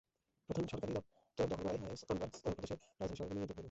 [0.49, 3.59] প্রধান সরকারি দপ্তর দখল করায় আইএস আনবার প্রদেশের রাজধানী শহরের পূর্ণ নিয়ন্ত্রণ পেল।